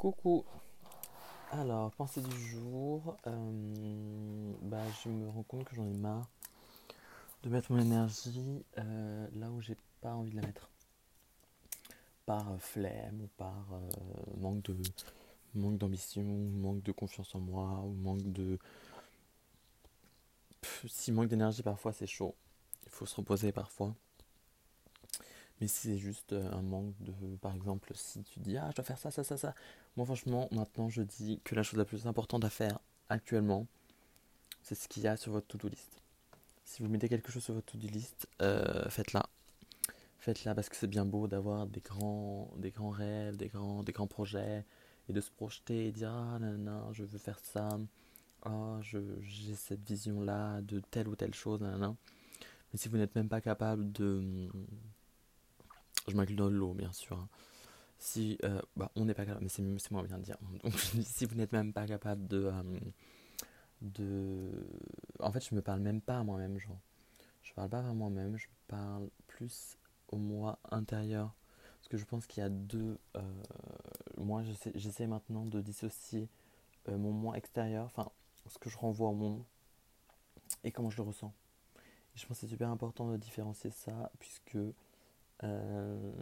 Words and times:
Coucou. 0.00 0.46
Alors, 1.52 1.90
pensée 1.90 2.22
du 2.22 2.48
jour. 2.48 3.18
euh, 3.26 4.52
bah, 4.62 4.78
je 5.04 5.10
me 5.10 5.28
rends 5.28 5.42
compte 5.42 5.64
que 5.64 5.74
j'en 5.74 5.84
ai 5.84 5.92
marre 5.92 6.26
de 7.42 7.50
mettre 7.50 7.70
mon 7.70 7.78
énergie 7.78 8.64
euh, 8.78 9.26
là 9.34 9.50
où 9.50 9.60
j'ai 9.60 9.76
pas 10.00 10.14
envie 10.14 10.30
de 10.30 10.36
la 10.36 10.46
mettre. 10.46 10.70
Par 12.24 12.50
euh, 12.50 12.56
flemme 12.56 13.20
ou 13.20 13.26
par 13.36 13.66
manque 14.38 14.62
de 14.62 14.76
manque 15.54 15.76
d'ambition, 15.76 16.22
manque 16.22 16.82
de 16.82 16.92
confiance 16.92 17.34
en 17.34 17.40
moi 17.40 17.82
ou 17.84 17.92
manque 17.92 18.32
de 18.32 18.58
si 20.88 21.12
manque 21.12 21.28
d'énergie 21.28 21.62
parfois 21.62 21.92
c'est 21.92 22.06
chaud. 22.06 22.34
Il 22.86 22.90
faut 22.90 23.04
se 23.04 23.16
reposer 23.16 23.52
parfois. 23.52 23.94
Mais 25.60 25.68
si 25.68 25.88
c'est 25.88 25.98
juste 25.98 26.32
euh, 26.32 26.50
un 26.52 26.62
manque 26.62 26.94
de, 27.00 27.12
par 27.36 27.54
exemple, 27.54 27.92
si 27.94 28.22
tu 28.22 28.40
dis 28.40 28.56
ah 28.56 28.68
je 28.70 28.76
dois 28.76 28.84
faire 28.84 28.98
ça, 28.98 29.10
ça, 29.10 29.24
ça, 29.24 29.36
ça. 29.36 29.54
Moi 29.96 30.06
franchement 30.06 30.48
maintenant 30.52 30.88
je 30.88 31.02
dis 31.02 31.40
que 31.44 31.54
la 31.54 31.62
chose 31.62 31.78
la 31.78 31.84
plus 31.84 32.06
importante 32.06 32.44
à 32.44 32.50
faire 32.50 32.78
actuellement, 33.08 33.66
c'est 34.62 34.74
ce 34.74 34.88
qu'il 34.88 35.02
y 35.02 35.08
a 35.08 35.16
sur 35.16 35.32
votre 35.32 35.46
to-do 35.46 35.68
list. 35.68 36.00
Si 36.64 36.82
vous 36.82 36.88
mettez 36.88 37.08
quelque 37.08 37.30
chose 37.32 37.42
sur 37.42 37.54
votre 37.54 37.72
to-do 37.72 37.88
list, 37.88 38.28
euh, 38.40 38.88
faites-la. 38.88 39.28
Faites-la 40.18 40.54
parce 40.54 40.68
que 40.68 40.76
c'est 40.76 40.86
bien 40.86 41.04
beau 41.04 41.26
d'avoir 41.26 41.66
des 41.66 41.80
grands, 41.80 42.50
des 42.56 42.70
grands 42.70 42.90
rêves, 42.90 43.36
des 43.36 43.48
grands, 43.48 43.82
des 43.82 43.92
grands 43.92 44.06
projets 44.06 44.64
et 45.08 45.12
de 45.12 45.20
se 45.20 45.30
projeter 45.30 45.88
et 45.88 45.92
dire 45.92 46.10
ah 46.12 46.38
nanana, 46.38 46.88
je 46.92 47.04
veux 47.04 47.18
faire 47.18 47.38
ça, 47.40 47.68
ah 48.44 48.78
je, 48.82 48.98
j'ai 49.22 49.54
cette 49.54 49.86
vision 49.86 50.22
là 50.22 50.60
de 50.62 50.80
telle 50.90 51.08
ou 51.08 51.16
telle 51.16 51.34
chose, 51.34 51.60
nanana. 51.60 51.96
Mais 52.72 52.78
si 52.78 52.88
vous 52.88 52.96
n'êtes 52.96 53.14
même 53.14 53.28
pas 53.28 53.40
capable 53.40 53.90
de, 53.92 54.48
je 56.10 56.16
m'inclus 56.16 56.36
dans 56.36 56.48
l'eau 56.50 56.74
bien 56.74 56.92
sûr. 56.92 57.18
hein. 57.18 57.28
Si 57.98 58.38
euh, 58.44 58.60
bah, 58.76 58.90
on 58.96 59.04
n'est 59.04 59.14
pas 59.14 59.26
capable, 59.26 59.42
mais 59.44 59.50
c'est, 59.50 59.62
c'est 59.78 59.90
moi 59.90 60.02
bien 60.02 60.18
de 60.18 60.22
dire. 60.24 60.38
Donc 60.64 60.72
si 61.04 61.26
vous 61.26 61.34
n'êtes 61.36 61.52
même 61.52 61.72
pas 61.72 61.86
capable 61.86 62.26
de, 62.28 62.46
euh, 62.46 62.80
de, 63.82 64.50
en 65.20 65.30
fait 65.32 65.44
je 65.48 65.54
me 65.54 65.62
parle 65.62 65.80
même 65.80 66.00
pas 66.00 66.18
à 66.18 66.22
moi-même 66.24 66.58
genre. 66.58 66.78
Je 67.42 67.52
parle 67.54 67.68
pas 67.70 67.80
à 67.80 67.92
moi-même, 67.92 68.36
je 68.36 68.46
parle 68.68 69.08
plus 69.26 69.76
au 70.08 70.16
moi 70.16 70.58
intérieur. 70.70 71.34
Parce 71.78 71.88
que 71.88 71.96
je 71.96 72.04
pense 72.04 72.26
qu'il 72.26 72.42
y 72.42 72.46
a 72.46 72.50
deux. 72.50 72.98
euh, 73.16 73.20
moi, 74.18 74.42
j'essaie, 74.74 75.06
maintenant 75.06 75.46
de 75.46 75.60
dissocier 75.60 76.28
mon 76.88 77.12
moi 77.12 77.36
extérieur, 77.36 77.86
enfin, 77.86 78.10
ce 78.46 78.58
que 78.58 78.68
je 78.70 78.76
renvoie 78.76 79.08
au 79.08 79.14
monde, 79.14 79.42
et 80.64 80.72
comment 80.72 80.90
je 80.90 80.96
le 80.98 81.04
ressens. 81.04 81.32
Je 82.14 82.26
pense 82.26 82.38
que 82.38 82.40
c'est 82.42 82.50
super 82.52 82.68
important 82.70 83.10
de 83.10 83.16
différencier 83.16 83.70
ça, 83.70 84.10
puisque 84.18 84.58
je 85.42 86.12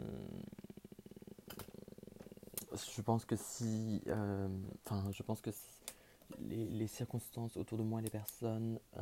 pense 3.03 3.25
que 3.25 3.35
si. 3.35 4.01
euh, 4.07 4.47
Enfin, 4.85 5.11
je 5.11 5.23
pense 5.23 5.41
que 5.41 5.49
les, 6.41 6.87
circonstances 6.87 7.57
autour 7.57 7.77
de 7.77 7.83
moi, 7.83 8.01
les 8.01 8.09
personnes, 8.09 8.79
euh, 8.97 9.01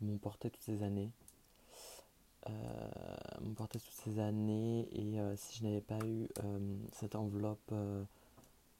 m'ont 0.00 0.18
porté 0.18 0.50
toutes 0.50 0.62
ces 0.62 0.82
années 0.82 1.10
euh, 2.48 2.50
m'ont 3.40 3.54
porté 3.54 3.78
toutes 3.78 3.94
ces 3.94 4.18
années 4.18 4.88
et 4.92 5.20
euh, 5.20 5.36
si 5.36 5.58
je 5.58 5.64
n'avais 5.64 5.80
pas 5.80 5.98
eu 6.04 6.28
euh, 6.42 6.58
cette 6.92 7.14
enveloppe 7.14 7.70
euh, 7.72 8.02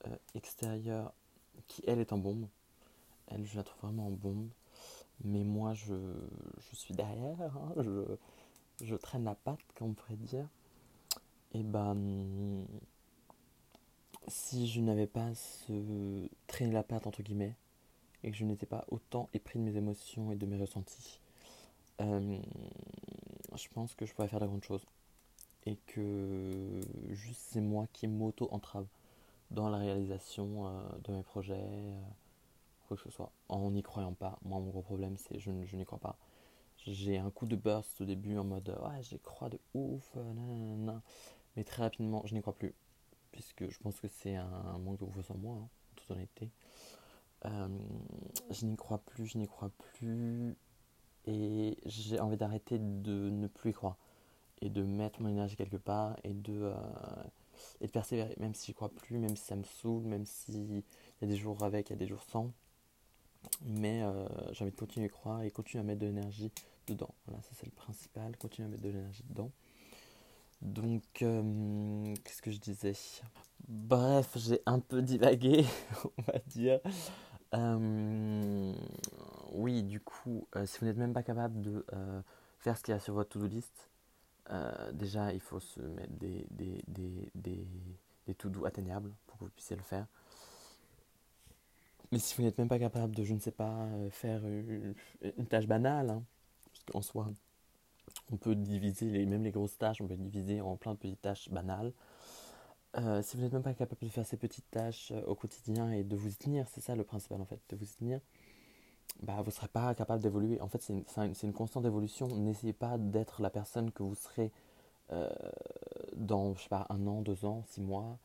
euh, 0.07 0.17
extérieure 0.35 1.13
qui 1.69 1.83
elle 1.87 2.01
est 2.01 2.13
en 2.13 2.19
bombe, 2.19 2.47
elle 3.29 3.45
je 3.47 3.57
la 3.57 3.63
trouve 3.63 3.83
vraiment 3.83 4.07
en 4.09 4.11
bombe, 4.11 4.49
mais 5.25 5.45
moi 5.45 5.75
je, 5.75 5.95
je 6.59 6.77
suis 6.77 6.95
derrière, 6.95 7.57
hein, 7.57 7.73
je, 7.77 8.05
je 8.81 8.95
traîne 8.97 9.25
la 9.25 9.35
patte 9.35 9.61
comme 9.75 9.91
on 9.91 9.95
pourrait 9.95 10.17
dire, 10.17 10.47
et 11.53 11.63
ben 11.63 12.65
si 14.29 14.69
je 14.69 14.81
n'avais 14.81 15.07
pas 15.07 15.35
ce 15.35 16.29
traîner 16.47 16.73
la 16.73 16.83
patte 16.83 17.07
entre 17.07 17.23
guillemets 17.23 17.57
et 18.23 18.31
que 18.31 18.37
je 18.37 18.45
n'étais 18.45 18.67
pas 18.67 18.85
autant 18.89 19.29
épris 19.35 19.59
de 19.59 19.65
mes 19.65 19.77
émotions 19.77 20.33
et 20.33 20.37
de 20.37 20.47
mes 20.47 20.57
ressentis, 20.57 21.19
euh, 22.01 22.39
je 23.55 23.69
pense 23.75 23.95
que 23.95 24.07
je 24.07 24.15
pourrais 24.15 24.29
faire 24.29 24.41
de 24.41 24.47
grandes 24.47 24.65
choses. 24.65 24.87
Et 25.67 25.77
que 25.87 26.81
juste 27.11 27.41
c'est 27.53 27.61
moi 27.61 27.87
qui 27.93 28.09
m'auto-entrave 28.09 28.87
dans 29.51 29.69
la 29.69 29.79
réalisation 29.79 30.67
euh, 30.67 30.71
de 31.05 31.13
mes 31.13 31.23
projets, 31.23 31.55
euh, 31.57 32.01
quoi 32.89 32.97
que 32.97 33.03
ce 33.05 33.11
soit, 33.11 33.31
en 33.49 33.71
n'y 33.71 33.83
croyant 33.83 34.13
pas. 34.13 34.39
Moi, 34.45 34.59
mon 34.59 34.71
gros 34.71 34.83
problème, 34.83 35.17
c'est 35.17 35.39
je, 35.39 35.51
je 35.65 35.77
n'y 35.77 35.85
crois 35.85 35.99
pas. 35.99 36.17
J'ai 36.87 37.19
un 37.19 37.31
coup 37.31 37.47
de 37.47 37.57
burst 37.57 38.01
au 38.01 38.05
début 38.05 38.37
en 38.37 38.45
mode 38.45 38.69
ouais, 38.83 39.03
j'y 39.03 39.19
crois 39.21 39.49
de 39.49 39.59
ouf, 39.75 40.05
euh, 40.17 40.35
nanana. 40.35 41.03
mais 41.57 41.65
très 41.65 41.83
rapidement, 41.83 42.23
je 42.25 42.35
n'y 42.35 42.41
crois 42.41 42.55
plus. 42.55 42.75
Puisque 43.31 43.69
je 43.69 43.79
pense 43.79 44.01
que 44.01 44.09
c'est 44.09 44.35
un 44.35 44.79
manque 44.79 44.99
de 44.99 45.05
confiance 45.05 45.31
en 45.31 45.39
moi, 45.39 45.57
hein, 45.57 45.69
en 45.69 45.95
toute 45.97 46.11
honnêteté. 46.11 46.51
Euh, 47.45 47.69
je 48.51 48.67
n'y 48.67 48.77
crois 48.77 48.99
plus, 48.99 49.27
je 49.27 49.39
n'y 49.39 49.47
crois 49.47 49.71
plus 49.79 50.57
et 51.27 51.79
j'ai 51.87 52.21
envie 52.21 52.37
d'arrêter 52.37 52.79
de 52.79 53.31
ne 53.31 53.47
plus 53.47 53.71
y 53.71 53.73
croire 53.73 53.97
et 54.61 54.71
de 54.71 54.83
mettre 54.83 55.21
mon 55.23 55.29
énergie 55.29 55.57
quelque 55.57 55.77
part 55.77 56.17
et 56.25 56.35
de, 56.35 56.53
euh, 56.63 56.75
et 57.81 57.87
de 57.87 57.93
persévérer, 57.93 58.35
même 58.39 58.55
si 58.55 58.67
j'y 58.67 58.75
crois 58.75 58.91
plus, 58.91 59.19
même 59.19 59.37
si 59.37 59.45
ça 59.45 59.57
me 59.57 59.65
saoule, 59.65 60.05
même 60.05 60.25
s'il 60.25 60.79
y 60.79 61.25
a 61.25 61.27
des 61.27 61.37
jours 61.37 61.63
avec, 61.65 61.91
il 61.91 61.93
y 61.93 61.97
a 61.97 61.99
des 61.99 62.07
jours 62.07 62.23
sans. 62.23 62.53
Mais 63.65 64.03
euh, 64.03 64.27
j'ai 64.53 64.65
envie 64.65 64.73
de 64.73 64.79
continuer 64.79 65.07
à 65.07 65.09
croire 65.09 65.43
et 65.43 65.51
continuer 65.51 65.83
à 65.83 65.85
mettre 65.85 66.01
de 66.01 66.07
l'énergie 66.07 66.51
dedans. 66.87 67.15
Voilà, 67.27 67.43
ça 67.43 67.51
c'est 67.55 67.67
le 67.67 67.73
principal, 67.73 68.37
continuer 68.37 68.67
à 68.67 68.71
mettre 68.71 68.83
de 68.83 68.89
l'énergie 68.89 69.25
dedans. 69.29 69.51
Donc, 70.61 71.03
euh, 71.23 72.15
qu'est-ce 72.25 72.43
que 72.43 72.51
je 72.51 72.59
disais? 72.59 72.95
Bref, 73.69 74.31
j'ai 74.37 74.61
un 74.67 74.79
peu 74.79 75.03
divagué, 75.03 75.65
on 76.19 76.23
va 76.23 76.39
dire. 76.47 76.81
Euh, 77.55 78.73
oui, 79.53 79.83
du 79.83 80.01
coup, 80.01 80.47
si 80.65 80.79
vous 80.79 80.87
n'êtes 80.87 80.97
même 80.97 81.13
pas 81.13 81.23
capable 81.23 81.61
de 81.61 81.85
faire 82.59 82.77
ce 82.79 82.83
qu'il 82.83 82.93
y 82.93 82.97
a 82.97 83.01
sur 83.01 83.15
votre 83.15 83.31
to-do 83.31 83.47
list, 83.47 83.91
déjà 84.93 85.33
il 85.33 85.41
faut 85.41 85.61
se 85.61 85.81
mettre 85.81 86.13
des, 86.13 86.47
des, 86.51 86.83
des, 86.87 87.31
des, 87.35 87.67
des 88.27 88.35
to-do 88.35 88.65
atteignables 88.65 89.13
pour 89.27 89.39
que 89.39 89.45
vous 89.45 89.51
puissiez 89.51 89.77
le 89.77 89.83
faire. 89.83 90.07
Mais 92.13 92.19
si 92.19 92.37
vous 92.37 92.43
n'êtes 92.43 92.59
même 92.59 92.69
pas 92.69 92.79
capable 92.79 93.15
de, 93.15 93.25
je 93.25 93.35
ne 93.35 93.41
sais 93.41 93.51
pas, 93.51 93.73
euh, 93.73 94.11
faire 94.11 94.47
une, 94.47 94.95
une 95.39 95.47
tâche 95.47 95.67
banale, 95.67 96.11
hein, 96.11 96.23
parce 96.73 96.85
qu'en 96.85 97.03
soi, 97.03 97.31
on 98.33 98.37
peut 98.37 98.55
diviser, 98.55 99.11
les, 99.11 99.27
même 99.27 99.45
les 99.45 99.51
grosses 99.51 99.79
tâches, 99.79 100.01
on 100.01 100.07
peut 100.07 100.17
diviser 100.17 100.61
en 100.61 100.77
plein 100.77 100.93
de 100.93 100.99
petites 100.99 101.23
tâches 101.23 101.49
banales. 101.51 101.93
Euh, 102.99 103.23
si 103.23 103.37
vous 103.37 103.43
n'êtes 103.43 103.53
même 103.53 103.63
pas 103.63 103.75
capable 103.75 104.03
de 104.03 104.09
faire 104.09 104.27
ces 104.27 104.37
petites 104.37 104.71
tâches 104.71 105.13
euh, 105.13 105.23
au 105.27 105.35
quotidien 105.35 105.91
et 105.93 106.05
de 106.05 106.17
vous 106.17 106.31
y 106.31 106.37
tenir, 106.37 106.67
c'est 106.69 106.83
ça 106.83 106.95
le 106.95 107.05
principal 107.05 107.41
en 107.41 107.47
fait, 107.47 107.61
de 107.71 107.77
vous 107.77 107.85
y 107.85 107.97
tenir, 107.97 108.21
bah, 109.23 109.37
vous 109.39 109.47
ne 109.47 109.51
serez 109.51 109.69
pas 109.69 109.95
capable 109.95 110.23
d'évoluer. 110.23 110.61
En 110.61 110.69
fait, 110.69 110.83
c'est 110.83 111.45
une, 111.45 111.53
constante 111.53 111.85
évolution. 111.87 112.29
N'essayez 112.29 112.73
pas 112.73 112.99
d'être 112.99 113.43
la 113.43 113.51
personne 113.51 113.91
que 113.93 114.03
vous 114.03 114.15
serez 114.15 114.51
euh, 115.13 115.31
dans, 116.17 116.55
je 116.55 116.63
sais 116.63 116.69
pas, 116.69 116.87
un 116.91 117.07
an, 117.07 117.23
deux 117.23 117.45
ans, 117.45 117.65
six 117.69 117.81
mois, 117.81 118.19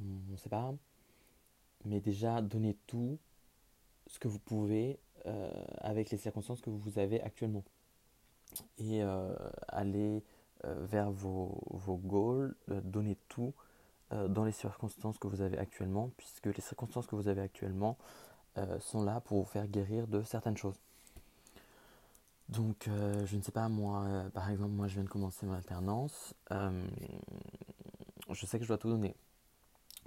on 0.00 0.32
ne 0.32 0.36
sait 0.36 0.48
pas. 0.48 0.74
Mais 1.84 2.00
déjà, 2.00 2.42
donnez 2.42 2.76
tout 2.86 3.18
ce 4.06 4.18
que 4.18 4.28
vous 4.28 4.38
pouvez 4.38 4.98
euh, 5.26 5.50
avec 5.78 6.10
les 6.10 6.18
circonstances 6.18 6.60
que 6.60 6.70
vous 6.70 6.98
avez 6.98 7.22
actuellement. 7.22 7.64
Et 8.78 9.02
euh, 9.02 9.34
allez 9.68 10.22
euh, 10.64 10.86
vers 10.86 11.10
vos, 11.10 11.60
vos 11.70 11.96
goals, 11.96 12.54
euh, 12.70 12.80
donnez 12.82 13.16
tout 13.28 13.52
dans 14.10 14.44
les 14.46 14.52
circonstances 14.52 15.18
que 15.18 15.26
vous 15.26 15.42
avez 15.42 15.58
actuellement, 15.58 16.10
puisque 16.16 16.46
les 16.46 16.62
circonstances 16.62 17.06
que 17.06 17.14
vous 17.14 17.28
avez 17.28 17.42
actuellement 17.42 17.98
sont 18.80 19.02
là 19.02 19.20
pour 19.20 19.36
vous 19.36 19.44
faire 19.44 19.66
guérir 19.68 20.06
de 20.06 20.22
certaines 20.22 20.56
choses. 20.56 20.80
Donc, 22.48 22.88
je 23.26 23.36
ne 23.36 23.42
sais 23.42 23.52
pas, 23.52 23.68
moi, 23.68 24.24
par 24.32 24.48
exemple, 24.48 24.70
moi 24.70 24.88
je 24.88 24.94
viens 24.94 25.04
de 25.04 25.10
commencer 25.10 25.44
mon 25.44 25.52
alternance. 25.52 26.32
Je 26.50 28.46
sais 28.46 28.56
que 28.58 28.64
je 28.64 28.68
dois 28.68 28.78
tout 28.78 28.88
donner. 28.88 29.14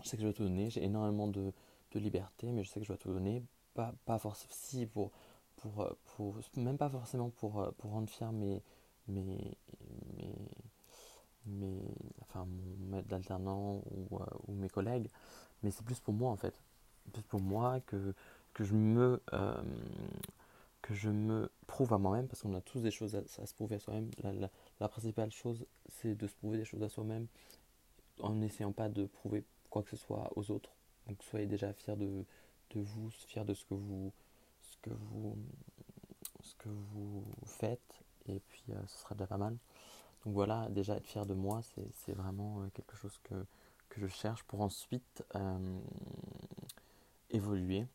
Je 0.03 0.09
sais 0.09 0.17
que 0.17 0.21
je 0.23 0.27
dois 0.27 0.33
tout 0.33 0.43
donner. 0.43 0.69
J'ai 0.69 0.83
énormément 0.83 1.27
de, 1.27 1.53
de 1.91 1.99
liberté, 1.99 2.51
mais 2.51 2.63
je 2.63 2.69
sais 2.69 2.79
que 2.79 2.85
je 2.85 2.89
dois 2.91 2.97
tout 2.97 3.11
donner. 3.13 3.43
Pas, 3.73 3.93
pas 4.05 4.17
forcément, 4.19 4.53
si, 4.53 4.85
pour, 4.85 5.11
pour, 5.57 5.81
euh, 5.81 5.97
pour, 6.15 6.37
même 6.57 6.77
pas 6.77 6.89
forcément 6.89 7.29
pour, 7.29 7.61
euh, 7.61 7.71
pour 7.77 7.91
rendre 7.91 8.09
fier 8.09 8.31
mes, 8.31 8.61
mes, 9.07 9.57
mes, 10.17 10.35
mes, 11.45 11.81
enfin, 12.21 12.45
mon 12.45 12.85
maître 12.95 13.07
d'alternant 13.07 13.81
ou, 13.91 14.17
euh, 14.19 14.25
ou 14.47 14.53
mes 14.53 14.69
collègues, 14.69 15.07
mais 15.63 15.71
c'est 15.71 15.85
plus 15.85 15.99
pour 15.99 16.13
moi 16.13 16.31
en 16.31 16.37
fait. 16.37 16.53
Plus 17.13 17.23
pour 17.23 17.41
moi 17.41 17.79
que, 17.81 18.13
que 18.53 18.63
je 18.63 18.73
me. 18.75 19.21
que 20.81 20.93
je 20.93 21.09
me 21.09 21.51
prouve 21.67 21.93
à 21.93 21.97
moi-même, 21.97 22.27
parce 22.27 22.41
qu'on 22.41 22.55
a 22.55 22.61
tous 22.61 22.81
des 22.81 22.91
choses 22.91 23.15
à, 23.15 23.19
à 23.41 23.45
se 23.45 23.53
prouver 23.53 23.75
à 23.75 23.79
soi-même. 23.79 24.09
La, 24.23 24.31
la- 24.33 24.49
la 24.79 24.87
principale 24.87 25.31
chose, 25.31 25.65
c'est 25.89 26.15
de 26.15 26.27
se 26.27 26.35
prouver 26.35 26.57
des 26.57 26.65
choses 26.65 26.83
à 26.83 26.89
soi-même 26.89 27.27
en 28.21 28.35
n'essayant 28.35 28.71
pas 28.73 28.89
de 28.89 29.05
prouver 29.05 29.43
quoi 29.71 29.81
que 29.81 29.89
ce 29.89 29.97
soit 29.97 30.29
aux 30.35 30.51
autres. 30.51 30.75
Donc 31.07 31.23
soyez 31.23 31.47
déjà 31.47 31.73
fiers 31.73 31.95
de, 31.95 32.23
de 32.75 32.81
vous, 32.81 33.09
fiers 33.09 33.45
de 33.45 33.55
ce 33.55 33.65
que 33.65 33.73
vous, 33.73 34.13
ce 34.61 34.77
que 34.77 34.91
vous, 34.91 35.35
ce 36.43 36.53
que 36.55 36.69
vous 36.69 37.25
faites, 37.45 38.03
et 38.27 38.39
puis 38.39 38.65
euh, 38.69 38.75
ce 38.85 38.99
sera 38.99 39.15
déjà 39.15 39.25
pas 39.25 39.37
mal. 39.37 39.57
Donc 40.23 40.35
voilà, 40.35 40.69
déjà 40.69 40.97
être 40.97 41.07
fier 41.07 41.25
de 41.25 41.33
moi, 41.33 41.61
c'est 41.63 42.13
vraiment 42.13 42.61
euh, 42.61 42.69
quelque 42.75 42.95
chose 42.95 43.17
que, 43.23 43.45
que 43.89 43.99
je 43.99 44.07
cherche 44.07 44.43
pour 44.43 44.61
ensuite 44.61 45.23
évoluer 47.31 47.87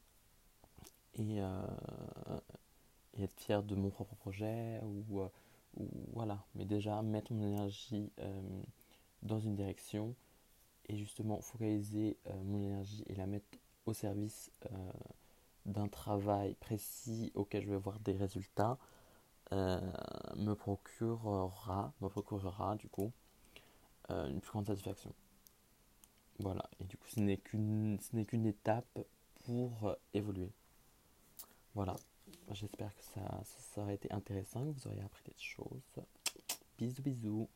et, 1.14 1.36
et, 1.38 3.22
être 3.22 3.38
fier 3.38 3.62
de 3.62 3.74
mon 3.74 3.90
propre 3.90 4.14
projet 4.16 4.80
ou, 4.82 5.22
ou, 5.76 5.88
voilà 6.12 6.44
mais 6.54 6.64
déjà 6.64 7.00
mettre 7.02 7.32
mon 7.32 7.46
énergie 7.46 8.10
dans 9.22 9.38
une 9.38 9.54
direction 9.54 10.14
et 10.86 10.96
justement 10.96 11.40
focaliser 11.40 12.16
mon 12.44 12.60
énergie 12.62 13.04
et 13.06 13.14
la 13.14 13.26
mettre 13.26 13.46
au 13.86 13.92
service 13.92 14.50
d'un 15.66 15.88
travail 15.88 16.54
précis 16.54 17.32
auquel 17.34 17.64
je 17.64 17.70
vais 17.70 17.76
voir 17.76 17.98
des 18.00 18.12
résultats 18.12 18.78
euh, 19.52 19.80
me 20.36 20.54
procurera, 20.54 21.92
me 22.00 22.08
procurera 22.08 22.74
du 22.76 22.88
coup 22.88 23.12
euh, 24.10 24.28
une 24.28 24.40
plus 24.40 24.50
grande 24.50 24.66
satisfaction. 24.66 25.12
Voilà, 26.38 26.68
et 26.80 26.84
du 26.84 26.96
coup 26.96 27.08
ce 27.08 27.20
n'est 27.20 27.38
qu'une 27.38 27.98
ce 28.00 28.14
n'est 28.14 28.24
qu'une 28.24 28.46
étape 28.46 28.98
pour 29.44 29.88
euh, 29.88 29.94
évoluer. 30.14 30.50
Voilà, 31.74 31.94
j'espère 32.50 32.94
que 32.96 33.02
ça, 33.02 33.42
ça, 33.44 33.82
aurait 33.82 33.94
été 33.94 34.10
intéressant, 34.12 34.60
que 34.64 34.70
vous 34.70 34.86
auriez 34.88 35.02
appris 35.02 35.22
des 35.24 35.38
choses. 35.38 36.00
Bisous 36.78 37.02
bisous 37.02 37.48